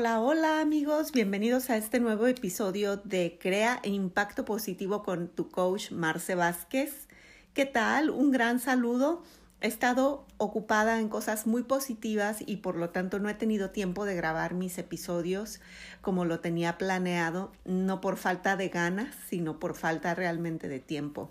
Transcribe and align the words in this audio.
Hola, 0.00 0.18
hola 0.22 0.60
amigos, 0.62 1.12
bienvenidos 1.12 1.68
a 1.68 1.76
este 1.76 2.00
nuevo 2.00 2.26
episodio 2.26 2.96
de 2.96 3.36
Crea 3.38 3.80
e 3.82 3.90
Impacto 3.90 4.46
Positivo 4.46 5.02
con 5.02 5.28
tu 5.28 5.50
coach 5.50 5.90
Marce 5.90 6.34
Vázquez. 6.34 7.06
¿Qué 7.52 7.66
tal? 7.66 8.08
Un 8.08 8.30
gran 8.30 8.60
saludo. 8.60 9.22
He 9.60 9.66
estado 9.66 10.24
ocupada 10.38 11.00
en 11.00 11.10
cosas 11.10 11.46
muy 11.46 11.64
positivas 11.64 12.38
y 12.46 12.56
por 12.56 12.76
lo 12.76 12.88
tanto 12.88 13.18
no 13.18 13.28
he 13.28 13.34
tenido 13.34 13.72
tiempo 13.72 14.06
de 14.06 14.14
grabar 14.14 14.54
mis 14.54 14.78
episodios 14.78 15.60
como 16.00 16.24
lo 16.24 16.40
tenía 16.40 16.78
planeado, 16.78 17.52
no 17.66 18.00
por 18.00 18.16
falta 18.16 18.56
de 18.56 18.70
ganas, 18.70 19.14
sino 19.28 19.58
por 19.58 19.74
falta 19.74 20.14
realmente 20.14 20.66
de 20.68 20.80
tiempo. 20.80 21.30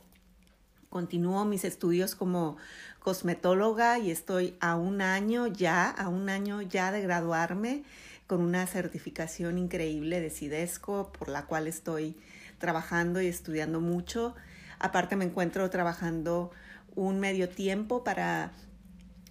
Continúo 0.91 1.43
mis 1.43 1.65
estudios 1.65 2.13
como 2.13 2.57
cosmetóloga 2.99 3.97
y 3.97 4.11
estoy 4.11 4.55
a 4.59 4.75
un 4.75 5.01
año 5.01 5.47
ya, 5.47 5.89
a 5.89 6.07
un 6.07 6.29
año 6.29 6.61
ya 6.61 6.91
de 6.91 7.01
graduarme 7.01 7.83
con 8.29 8.41
una 8.41 8.67
certificación 8.67 9.57
increíble 9.57 10.21
de 10.21 10.29
CIDESCO 10.29 11.11
por 11.11 11.29
la 11.29 11.47
cual 11.47 11.65
estoy 11.65 12.15
trabajando 12.59 13.23
y 13.23 13.25
estudiando 13.25 13.81
mucho. 13.81 14.35
Aparte 14.77 15.15
me 15.15 15.25
encuentro 15.25 15.67
trabajando 15.71 16.51
un 16.93 17.19
medio 17.19 17.49
tiempo 17.49 18.03
para 18.03 18.51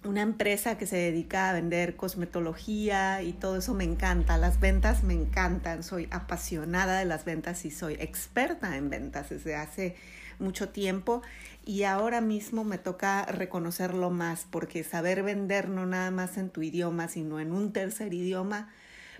una 0.03 0.21
empresa 0.21 0.77
que 0.77 0.85
se 0.85 0.97
dedica 0.97 1.49
a 1.49 1.53
vender 1.53 1.95
cosmetología 1.95 3.21
y 3.21 3.31
todo 3.31 3.55
eso 3.55 3.73
me 3.73 3.85
encanta. 3.85 4.37
Las 4.37 4.59
ventas 4.59 5.01
me 5.05 5.13
encantan. 5.13 5.81
Soy 5.83 6.09
apasionada 6.11 6.99
de 6.99 7.05
las 7.05 7.23
ventas 7.23 7.63
y 7.63 7.71
soy 7.71 7.93
experta 7.93 8.75
en 8.75 8.89
ventas 8.89 9.29
desde 9.29 9.55
hace 9.55 9.95
mucho 10.39 10.69
tiempo 10.69 11.21
y 11.65 11.83
ahora 11.83 12.19
mismo 12.19 12.65
me 12.65 12.77
toca 12.77 13.25
reconocerlo 13.25 14.09
más 14.09 14.45
porque 14.49 14.83
saber 14.83 15.23
vender 15.23 15.69
no 15.69 15.85
nada 15.85 16.11
más 16.11 16.37
en 16.37 16.49
tu 16.49 16.61
idioma, 16.63 17.07
sino 17.07 17.39
en 17.39 17.53
un 17.53 17.71
tercer 17.71 18.13
idioma, 18.13 18.69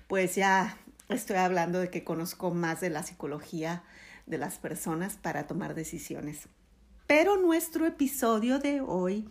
pues 0.10 0.34
ya 0.34 0.76
estoy 1.08 1.38
hablando 1.38 1.80
de 1.80 1.92
que 1.92 2.04
conozco 2.04 2.50
más 2.50 2.82
de 2.82 2.90
la 2.90 3.04
psicología 3.04 3.84
de 4.26 4.40
las 4.40 4.58
personas 4.58 5.18
para 5.18 5.46
tomar 5.46 5.76
decisiones. 5.76 6.50
Pero 7.06 7.38
nuestro 7.38 7.86
episodio 7.86 8.58
de 8.58 8.82
hoy 8.82 9.30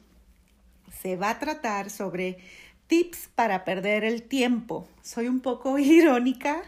se 1.02 1.16
va 1.16 1.30
a 1.30 1.38
tratar 1.40 1.90
sobre 1.90 2.38
tips 2.86 3.28
para 3.34 3.64
perder 3.64 4.04
el 4.04 4.22
tiempo. 4.22 4.86
Soy 5.02 5.26
un 5.26 5.40
poco 5.40 5.78
irónica, 5.80 6.62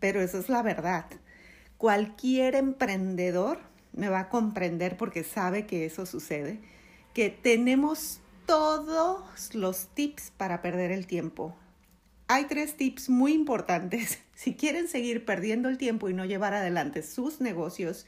pero 0.00 0.20
eso 0.20 0.40
es 0.40 0.48
la 0.48 0.62
verdad. 0.62 1.06
Cualquier 1.78 2.56
emprendedor 2.56 3.60
me 3.92 4.08
va 4.08 4.18
a 4.18 4.28
comprender 4.30 4.96
porque 4.96 5.22
sabe 5.22 5.64
que 5.64 5.86
eso 5.86 6.06
sucede, 6.06 6.58
que 7.14 7.30
tenemos 7.30 8.18
todos 8.46 9.54
los 9.54 9.86
tips 9.94 10.32
para 10.36 10.60
perder 10.60 10.90
el 10.90 11.06
tiempo 11.06 11.54
hay 12.28 12.44
tres 12.46 12.76
tips 12.76 13.08
muy 13.08 13.32
importantes. 13.32 14.18
Si 14.36 14.56
quieren 14.56 14.88
seguir 14.88 15.24
perdiendo 15.24 15.68
el 15.68 15.78
tiempo 15.78 16.08
y 16.08 16.12
no 16.12 16.24
llevar 16.24 16.54
adelante 16.54 17.04
sus 17.04 17.40
negocios 17.40 18.04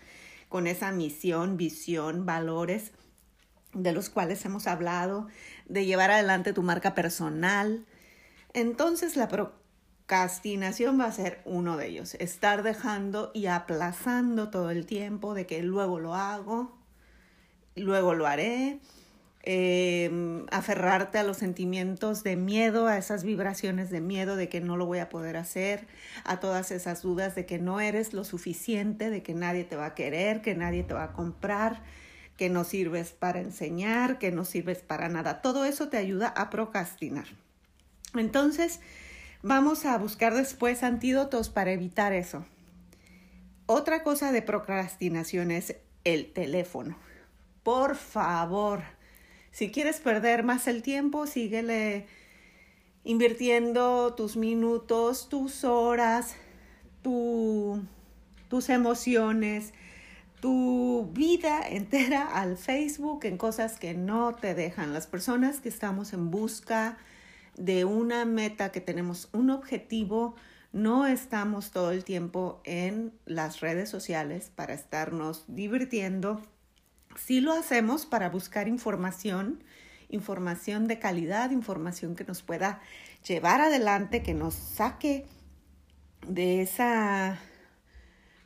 con 0.48 0.66
esa 0.66 0.90
misión, 0.90 1.56
visión, 1.56 2.26
valores 2.26 2.90
de 3.72 3.92
los 3.92 4.10
cuales 4.10 4.44
hemos 4.44 4.66
hablado, 4.66 5.28
de 5.66 5.86
llevar 5.86 6.10
adelante 6.10 6.52
tu 6.52 6.64
marca 6.64 6.96
personal, 6.96 7.86
entonces 8.54 9.14
la 9.14 9.28
procrastinación 9.28 10.98
va 10.98 11.04
a 11.04 11.12
ser 11.12 11.42
uno 11.44 11.76
de 11.76 11.86
ellos. 11.86 12.14
Estar 12.14 12.64
dejando 12.64 13.30
y 13.32 13.46
aplazando 13.46 14.50
todo 14.50 14.70
el 14.70 14.84
tiempo 14.84 15.32
de 15.32 15.46
que 15.46 15.62
luego 15.62 16.00
lo 16.00 16.16
hago, 16.16 16.76
luego 17.76 18.14
lo 18.14 18.26
haré, 18.26 18.80
eh, 19.48 20.44
aferrarte 20.50 21.18
a 21.18 21.22
los 21.22 21.36
sentimientos 21.36 22.24
de 22.24 22.34
miedo, 22.34 22.88
a 22.88 22.98
esas 22.98 23.22
vibraciones 23.22 23.90
de 23.90 24.00
miedo 24.00 24.34
de 24.34 24.48
que 24.48 24.60
no 24.60 24.76
lo 24.76 24.86
voy 24.86 24.98
a 24.98 25.08
poder 25.08 25.36
hacer, 25.36 25.86
a 26.24 26.40
todas 26.40 26.72
esas 26.72 27.00
dudas 27.00 27.36
de 27.36 27.46
que 27.46 27.60
no 27.60 27.78
eres 27.78 28.12
lo 28.12 28.24
suficiente, 28.24 29.08
de 29.08 29.22
que 29.22 29.34
nadie 29.34 29.62
te 29.62 29.76
va 29.76 29.86
a 29.86 29.94
querer, 29.94 30.42
que 30.42 30.56
nadie 30.56 30.82
te 30.82 30.94
va 30.94 31.04
a 31.04 31.12
comprar, 31.12 31.84
que 32.36 32.50
no 32.50 32.64
sirves 32.64 33.12
para 33.12 33.40
enseñar, 33.40 34.18
que 34.18 34.32
no 34.32 34.44
sirves 34.44 34.78
para 34.78 35.08
nada. 35.08 35.40
Todo 35.42 35.64
eso 35.64 35.88
te 35.88 35.96
ayuda 35.96 36.26
a 36.26 36.50
procrastinar. 36.50 37.26
Entonces, 38.16 38.80
vamos 39.42 39.86
a 39.86 39.96
buscar 39.96 40.34
después 40.34 40.82
antídotos 40.82 41.50
para 41.50 41.70
evitar 41.70 42.12
eso. 42.12 42.44
Otra 43.66 44.02
cosa 44.02 44.32
de 44.32 44.42
procrastinación 44.42 45.52
es 45.52 45.76
el 46.02 46.32
teléfono. 46.32 46.98
Por 47.62 47.94
favor, 47.94 48.95
si 49.56 49.70
quieres 49.70 50.00
perder 50.00 50.42
más 50.42 50.68
el 50.68 50.82
tiempo, 50.82 51.26
síguele 51.26 52.04
invirtiendo 53.04 54.12
tus 54.12 54.36
minutos, 54.36 55.30
tus 55.30 55.64
horas, 55.64 56.34
tus 57.00 58.68
emociones, 58.68 59.72
tu 60.42 61.08
vida 61.14 61.66
entera 61.66 62.26
al 62.26 62.58
Facebook 62.58 63.24
en 63.24 63.38
cosas 63.38 63.78
que 63.78 63.94
no 63.94 64.34
te 64.34 64.54
dejan. 64.54 64.92
Las 64.92 65.06
personas 65.06 65.60
que 65.60 65.70
estamos 65.70 66.12
en 66.12 66.30
busca 66.30 66.98
de 67.56 67.86
una 67.86 68.26
meta, 68.26 68.72
que 68.72 68.82
tenemos 68.82 69.30
un 69.32 69.48
objetivo, 69.48 70.34
no 70.74 71.06
estamos 71.06 71.70
todo 71.70 71.92
el 71.92 72.04
tiempo 72.04 72.60
en 72.64 73.14
las 73.24 73.60
redes 73.60 73.88
sociales 73.88 74.52
para 74.54 74.74
estarnos 74.74 75.46
divirtiendo 75.48 76.42
Sí 77.16 77.40
lo 77.40 77.52
hacemos 77.52 78.06
para 78.06 78.28
buscar 78.28 78.68
información, 78.68 79.64
información 80.08 80.86
de 80.86 80.98
calidad, 80.98 81.50
información 81.50 82.14
que 82.14 82.24
nos 82.24 82.42
pueda 82.42 82.80
llevar 83.26 83.60
adelante, 83.60 84.22
que 84.22 84.34
nos 84.34 84.54
saque 84.54 85.26
de 86.26 86.62
esa 86.62 87.38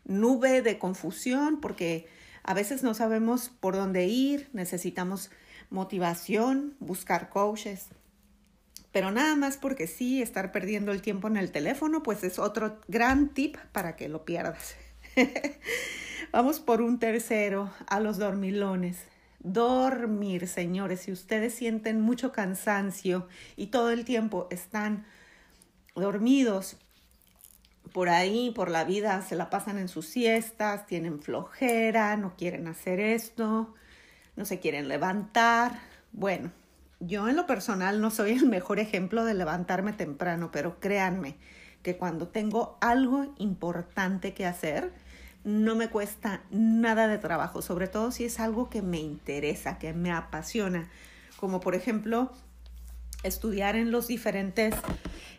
nube 0.05 0.63
de 0.63 0.79
confusión, 0.79 1.61
porque 1.61 2.09
a 2.43 2.55
veces 2.55 2.83
no 2.83 2.95
sabemos 2.95 3.49
por 3.49 3.75
dónde 3.75 4.07
ir, 4.07 4.49
necesitamos 4.53 5.31
motivación, 5.71 6.75
buscar 6.81 7.29
coaches. 7.29 7.89
Pero 8.93 9.13
nada 9.13 9.37
más 9.37 9.57
porque 9.57 9.87
sí, 9.87 10.21
estar 10.21 10.51
perdiendo 10.51 10.91
el 10.91 11.03
tiempo 11.03 11.29
en 11.29 11.37
el 11.37 11.53
teléfono, 11.53 12.03
pues 12.03 12.25
es 12.25 12.39
otro 12.39 12.81
gran 12.89 13.29
tip 13.29 13.57
para 13.73 13.95
que 13.95 14.09
lo 14.09 14.25
pierdas. 14.25 14.75
Vamos 16.33 16.61
por 16.61 16.83
un 16.83 16.99
tercero, 16.99 17.71
a 17.87 18.01
los 18.01 18.19
dormilones. 18.19 18.99
Dormir, 19.41 20.47
señores, 20.49 21.01
si 21.01 21.13
ustedes 21.13 21.55
sienten 21.55 22.01
mucho 22.01 22.33
cansancio 22.33 23.27
y 23.57 23.69
todo 23.69 23.91
el 23.91 24.05
tiempo 24.05 24.47
están 24.51 25.07
dormidos, 25.95 26.77
por 27.93 28.09
ahí, 28.09 28.53
por 28.55 28.71
la 28.71 28.85
vida, 28.85 29.23
se 29.23 29.35
la 29.35 29.51
pasan 29.51 29.79
en 29.79 29.89
sus 29.89 30.07
siestas, 30.07 30.87
tienen 30.87 31.21
flojera, 31.21 32.17
no 32.17 32.37
quieren 32.37 32.69
hacer 32.69 33.01
esto, 33.01 33.75
no 34.37 34.45
se 34.45 34.61
quieren 34.61 34.89
levantar. 34.89 35.81
Bueno, 36.13 36.53
yo 37.01 37.29
en 37.29 37.37
lo 37.37 37.47
personal 37.47 38.01
no 38.01 38.11
soy 38.11 38.33
el 38.33 38.47
mejor 38.47 38.79
ejemplo 38.79 39.25
de 39.25 39.35
levantarme 39.35 39.93
temprano, 39.93 40.51
pero 40.53 40.79
créanme 40.79 41.37
que 41.83 41.97
cuando 41.97 42.29
tengo 42.29 42.77
algo 42.81 43.35
importante 43.39 44.35
que 44.35 44.47
hacer, 44.47 44.93
no 45.45 45.75
me 45.75 45.89
cuesta 45.89 46.43
nada 46.51 47.09
de 47.09 47.19
trabajo, 47.19 47.63
sobre 47.63 47.89
todo 47.89 48.11
si 48.11 48.25
es 48.25 48.41
algo 48.41 48.69
que 48.69 48.83
me 48.83 48.99
interesa, 48.99 49.79
que 49.79 49.93
me 49.93 50.13
apasiona, 50.13 50.91
como 51.37 51.61
por 51.61 51.75
ejemplo 51.75 52.33
estudiar 53.23 53.77
en 53.77 53.91
los 53.91 54.07
diferentes 54.07 54.75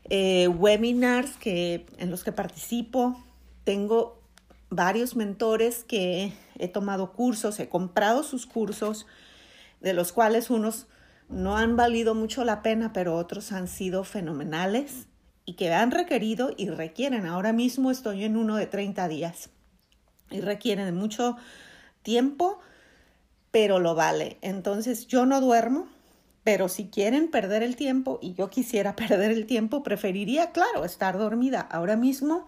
eh, 0.10 0.48
webinars 0.48 1.32
que, 1.38 1.86
en 1.98 2.10
los 2.12 2.24
que 2.24 2.32
participo. 2.32 3.24
Tengo 3.64 4.22
varios 4.70 5.16
mentores 5.16 5.84
que 5.84 6.34
he 6.58 6.68
tomado 6.68 7.14
cursos, 7.14 7.60
he 7.60 7.70
comprado 7.70 8.24
sus 8.24 8.46
cursos, 8.46 9.06
de 9.82 9.94
los 9.94 10.12
cuales 10.12 10.50
unos 10.50 10.88
no 11.30 11.58
han 11.58 11.76
valido 11.76 12.14
mucho 12.14 12.44
la 12.44 12.62
pena, 12.62 12.94
pero 12.94 13.16
otros 13.16 13.52
han 13.52 13.68
sido 13.68 14.04
fenomenales 14.04 15.08
y 15.46 15.56
que 15.56 15.74
han 15.74 15.92
requerido 15.92 16.52
y 16.56 16.70
requieren. 16.70 17.26
Ahora 17.26 17.54
mismo 17.54 17.90
estoy 17.90 18.24
en 18.26 18.38
uno 18.38 18.58
de 18.58 18.68
30 18.68 19.08
días 19.08 19.50
y 20.32 20.42
requiere 20.42 20.86
de 20.86 20.92
mucho 20.92 21.38
tiempo, 22.04 22.60
pero 23.52 23.80
lo 23.80 23.96
vale. 23.96 24.38
Entonces 24.42 25.08
yo 25.08 25.26
no 25.26 25.42
duermo, 25.42 25.88
pero 26.44 26.70
si 26.70 26.88
quieren 26.88 27.30
perder 27.30 27.64
el 27.64 27.76
tiempo 27.76 28.20
y 28.22 28.34
yo 28.34 28.50
quisiera 28.50 28.96
perder 28.96 29.32
el 29.32 29.46
tiempo, 29.46 29.84
preferiría, 29.84 30.52
claro, 30.52 30.86
estar 30.86 31.18
dormida. 31.18 31.62
Ahora 31.62 31.96
mismo, 31.96 32.48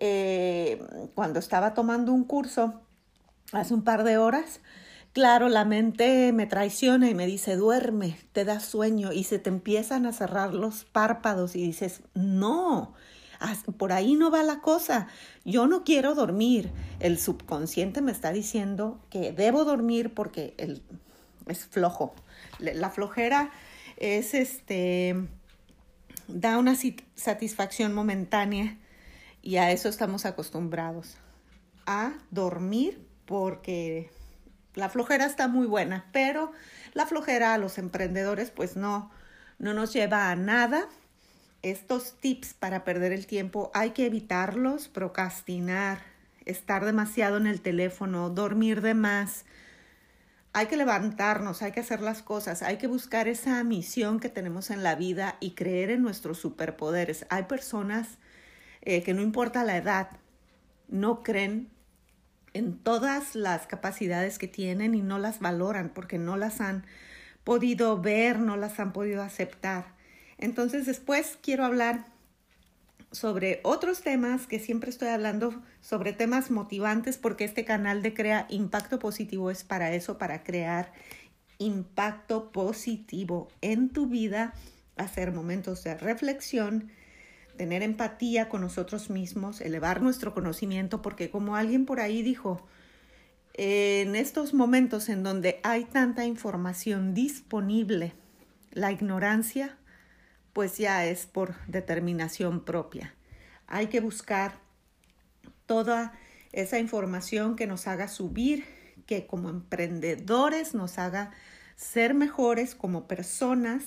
eh, 0.00 0.82
cuando 1.14 1.38
estaba 1.38 1.74
tomando 1.74 2.12
un 2.12 2.24
curso 2.24 2.80
hace 3.52 3.74
un 3.74 3.82
par 3.82 4.04
de 4.04 4.18
horas, 4.18 4.60
claro, 5.12 5.48
la 5.48 5.64
mente 5.64 6.32
me 6.32 6.46
traiciona 6.46 7.08
y 7.08 7.14
me 7.14 7.26
dice, 7.26 7.56
duerme, 7.56 8.18
te 8.32 8.44
da 8.44 8.60
sueño 8.60 9.12
y 9.12 9.24
se 9.24 9.38
te 9.38 9.48
empiezan 9.48 10.06
a 10.06 10.12
cerrar 10.12 10.54
los 10.54 10.84
párpados 10.84 11.56
y 11.56 11.62
dices, 11.62 12.02
no, 12.14 12.94
por 13.76 13.92
ahí 13.92 14.14
no 14.14 14.30
va 14.30 14.42
la 14.42 14.60
cosa. 14.60 15.08
Yo 15.44 15.66
no 15.66 15.84
quiero 15.84 16.14
dormir. 16.14 16.70
El 17.00 17.18
subconsciente 17.18 18.00
me 18.00 18.12
está 18.12 18.32
diciendo 18.32 19.00
que 19.10 19.32
debo 19.32 19.64
dormir 19.64 20.14
porque 20.14 20.54
el, 20.58 20.82
es 21.46 21.66
flojo. 21.66 22.14
La 22.58 22.90
flojera 22.90 23.50
es 23.96 24.34
este 24.34 25.16
da 26.28 26.58
una 26.58 26.76
satisfacción 27.14 27.94
momentánea 27.94 28.76
y 29.42 29.56
a 29.56 29.72
eso 29.72 29.88
estamos 29.88 30.26
acostumbrados, 30.26 31.16
a 31.86 32.12
dormir 32.30 33.02
porque 33.24 34.10
la 34.74 34.90
flojera 34.90 35.24
está 35.24 35.48
muy 35.48 35.66
buena, 35.66 36.06
pero 36.12 36.52
la 36.92 37.06
flojera 37.06 37.54
a 37.54 37.58
los 37.58 37.78
emprendedores 37.78 38.50
pues 38.50 38.76
no, 38.76 39.10
no 39.58 39.74
nos 39.74 39.92
lleva 39.92 40.30
a 40.30 40.36
nada. 40.36 40.88
Estos 41.62 42.18
tips 42.20 42.54
para 42.54 42.84
perder 42.84 43.12
el 43.12 43.26
tiempo 43.26 43.70
hay 43.74 43.90
que 43.90 44.06
evitarlos, 44.06 44.88
procrastinar, 44.88 46.00
estar 46.44 46.84
demasiado 46.84 47.36
en 47.36 47.46
el 47.46 47.60
teléfono, 47.60 48.30
dormir 48.30 48.80
de 48.80 48.94
más, 48.94 49.44
hay 50.52 50.66
que 50.66 50.76
levantarnos, 50.76 51.62
hay 51.62 51.72
que 51.72 51.80
hacer 51.80 52.00
las 52.00 52.22
cosas, 52.22 52.62
hay 52.62 52.78
que 52.78 52.86
buscar 52.86 53.28
esa 53.28 53.62
misión 53.64 54.18
que 54.18 54.28
tenemos 54.28 54.70
en 54.70 54.82
la 54.82 54.94
vida 54.94 55.36
y 55.40 55.52
creer 55.52 55.90
en 55.90 56.02
nuestros 56.02 56.38
superpoderes. 56.38 57.26
Hay 57.28 57.44
personas 57.44 58.18
eh, 58.82 59.02
que 59.02 59.14
no 59.14 59.22
importa 59.22 59.64
la 59.64 59.76
edad, 59.76 60.10
no 60.88 61.22
creen 61.22 61.70
en 62.54 62.78
todas 62.78 63.34
las 63.34 63.66
capacidades 63.66 64.38
que 64.38 64.48
tienen 64.48 64.94
y 64.94 65.02
no 65.02 65.18
las 65.18 65.38
valoran 65.38 65.90
porque 65.90 66.18
no 66.18 66.36
las 66.36 66.60
han 66.60 66.86
podido 67.44 68.00
ver, 68.00 68.38
no 68.38 68.56
las 68.56 68.80
han 68.80 68.92
podido 68.92 69.22
aceptar. 69.22 69.97
Entonces 70.38 70.86
después 70.86 71.38
quiero 71.42 71.64
hablar 71.64 72.06
sobre 73.10 73.60
otros 73.64 74.02
temas 74.02 74.46
que 74.46 74.58
siempre 74.60 74.90
estoy 74.90 75.08
hablando 75.08 75.62
sobre 75.80 76.12
temas 76.12 76.50
motivantes 76.50 77.16
porque 77.16 77.44
este 77.44 77.64
canal 77.64 78.02
de 78.02 78.14
Crea 78.14 78.46
Impacto 78.50 78.98
Positivo 78.98 79.50
es 79.50 79.64
para 79.64 79.92
eso, 79.92 80.18
para 80.18 80.44
crear 80.44 80.92
impacto 81.58 82.52
positivo 82.52 83.48
en 83.60 83.88
tu 83.90 84.06
vida, 84.06 84.54
hacer 84.96 85.32
momentos 85.32 85.82
de 85.84 85.96
reflexión, 85.96 86.90
tener 87.56 87.82
empatía 87.82 88.48
con 88.48 88.60
nosotros 88.60 89.10
mismos, 89.10 89.60
elevar 89.60 90.00
nuestro 90.00 90.34
conocimiento, 90.34 91.02
porque 91.02 91.30
como 91.30 91.56
alguien 91.56 91.84
por 91.84 91.98
ahí 91.98 92.22
dijo, 92.22 92.64
en 93.54 94.14
estos 94.14 94.54
momentos 94.54 95.08
en 95.08 95.24
donde 95.24 95.58
hay 95.64 95.84
tanta 95.84 96.24
información 96.24 97.14
disponible, 97.14 98.12
la 98.70 98.92
ignorancia 98.92 99.76
pues 100.52 100.78
ya 100.78 101.06
es 101.06 101.26
por 101.26 101.54
determinación 101.66 102.64
propia. 102.64 103.14
Hay 103.66 103.88
que 103.88 104.00
buscar 104.00 104.58
toda 105.66 106.12
esa 106.52 106.78
información 106.78 107.56
que 107.56 107.66
nos 107.66 107.86
haga 107.86 108.08
subir, 108.08 108.64
que 109.06 109.26
como 109.26 109.50
emprendedores 109.50 110.74
nos 110.74 110.98
haga 110.98 111.30
ser 111.76 112.14
mejores 112.14 112.74
como 112.74 113.06
personas, 113.06 113.84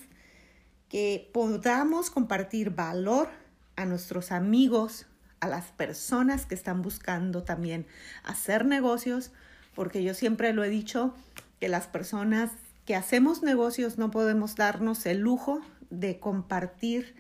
que 0.88 1.30
podamos 1.34 2.10
compartir 2.10 2.72
valor 2.72 3.30
a 3.76 3.86
nuestros 3.86 4.32
amigos, 4.32 5.08
a 5.40 5.48
las 5.48 5.66
personas 5.72 6.46
que 6.46 6.56
están 6.56 6.82
buscando 6.82 7.44
también 7.44 7.88
hacer 8.24 8.66
negocios, 8.66 9.32
porque 9.74 10.04
yo 10.04 10.14
siempre 10.14 10.54
lo 10.54 10.64
he 10.64 10.70
dicho, 10.70 11.14
que 11.60 11.68
las 11.68 11.88
personas 11.88 12.52
que 12.86 12.96
hacemos 12.96 13.44
negocios 13.44 13.98
no 13.98 14.12
podemos 14.12 14.56
darnos 14.56 15.06
el 15.06 15.20
lujo 15.20 15.62
de 15.90 16.20
compartir 16.20 17.16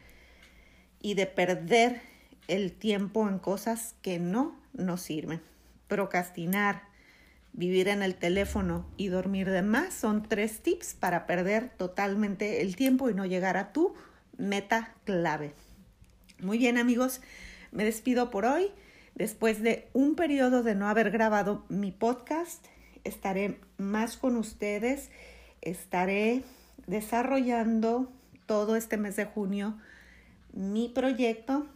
y 1.00 1.14
de 1.16 1.26
perder 1.26 2.02
el 2.48 2.72
tiempo 2.74 3.28
en 3.28 3.40
cosas 3.40 3.96
que 4.02 4.20
no 4.20 4.60
nos 4.74 5.02
sirven. 5.02 5.42
Procrastinar, 5.88 6.84
vivir 7.54 7.88
en 7.88 8.02
el 8.02 8.16
teléfono 8.16 8.86
y 8.98 9.08
dormir 9.08 9.50
de 9.50 9.62
más 9.62 9.94
son 9.94 10.24
tres 10.24 10.62
tips 10.62 10.94
para 10.94 11.26
perder 11.28 11.70
totalmente 11.78 12.62
el 12.62 12.76
tiempo 12.76 13.10
y 13.10 13.14
no 13.14 13.26
llegar 13.26 13.58
a 13.58 13.74
tu 13.74 13.94
meta 14.38 14.94
clave. 15.06 15.54
Muy 16.40 16.58
bien 16.58 16.78
amigos, 16.78 17.22
me 17.72 17.84
despido 17.86 18.32
por 18.32 18.46
hoy. 18.46 18.72
Después 19.16 19.62
de 19.62 19.90
un 19.94 20.16
periodo 20.16 20.64
de 20.64 20.74
no 20.74 20.88
haber 20.88 21.12
grabado 21.12 21.66
mi 21.70 21.92
podcast, 21.92 22.66
estaré 23.04 23.60
más 23.78 24.18
con 24.18 24.38
ustedes, 24.38 25.10
estaré 25.62 26.44
desarrollando 26.88 28.12
todo 28.46 28.76
este 28.76 28.98
mes 28.98 29.16
de 29.16 29.26
junio 29.26 29.78
mi 30.54 30.90
proyecto. 30.90 31.68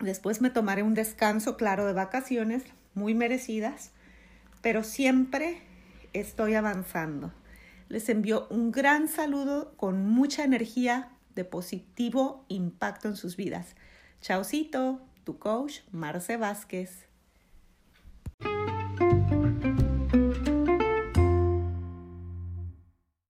Después 0.00 0.40
me 0.40 0.50
tomaré 0.50 0.82
un 0.82 0.94
descanso, 0.94 1.56
claro, 1.56 1.86
de 1.86 1.92
vacaciones, 1.92 2.64
muy 2.94 3.14
merecidas, 3.14 3.92
pero 4.60 4.84
siempre 4.84 5.62
estoy 6.12 6.54
avanzando. 6.54 7.32
Les 7.88 8.08
envío 8.08 8.46
un 8.50 8.72
gran 8.72 9.08
saludo 9.08 9.74
con 9.76 10.06
mucha 10.06 10.44
energía 10.44 11.10
de 11.34 11.44
positivo 11.44 12.44
impacto 12.48 13.08
en 13.08 13.16
sus 13.16 13.36
vidas. 13.36 13.74
Chaucito, 14.20 15.00
tu 15.24 15.38
coach 15.38 15.80
Marce 15.90 16.36
Vázquez. 16.36 17.06